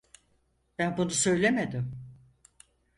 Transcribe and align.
Ben 0.77 0.97
bunu 0.97 1.09
söylemedim. 1.11 1.91